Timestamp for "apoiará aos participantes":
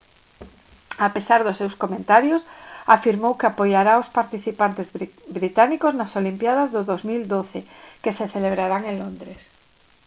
3.47-4.87